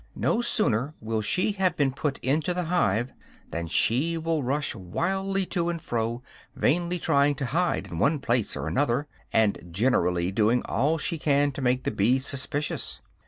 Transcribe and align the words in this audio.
No 0.15 0.41
sooner 0.41 0.95
will 0.99 1.21
she 1.21 1.51
have 1.51 1.77
been 1.77 1.91
put 1.91 2.17
into 2.23 2.55
the 2.55 2.63
hive 2.63 3.11
than 3.51 3.67
she 3.67 4.17
will 4.17 4.41
rush 4.41 4.73
wildly 4.73 5.45
to 5.45 5.69
and 5.69 5.79
fro, 5.79 6.23
vainly 6.55 6.97
trying 6.97 7.35
to 7.35 7.45
hide 7.45 7.85
in 7.85 7.99
one 7.99 8.17
place 8.17 8.57
or 8.57 8.65
another, 8.67 9.05
and 9.31 9.67
generally 9.69 10.31
doing 10.31 10.63
all 10.63 10.97
she 10.97 11.19
can 11.19 11.51
to 11.51 11.61
make 11.61 11.83
the 11.83 11.91
bees 11.91 12.25
suspicious. 12.25 12.99